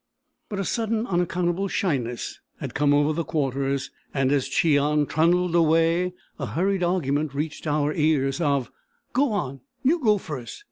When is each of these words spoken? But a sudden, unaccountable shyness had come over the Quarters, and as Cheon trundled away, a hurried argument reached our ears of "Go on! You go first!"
But 0.49 0.59
a 0.59 0.65
sudden, 0.65 1.05
unaccountable 1.05 1.67
shyness 1.67 2.39
had 2.59 2.73
come 2.73 2.91
over 2.91 3.13
the 3.13 3.23
Quarters, 3.23 3.91
and 4.15 4.31
as 4.31 4.49
Cheon 4.49 5.05
trundled 5.07 5.53
away, 5.53 6.13
a 6.39 6.47
hurried 6.47 6.81
argument 6.81 7.35
reached 7.35 7.67
our 7.67 7.93
ears 7.93 8.41
of 8.41 8.71
"Go 9.13 9.31
on! 9.31 9.61
You 9.83 9.99
go 9.99 10.17
first!" 10.17 10.59